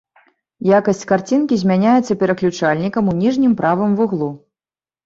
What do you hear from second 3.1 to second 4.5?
у ніжнім правым вуглу.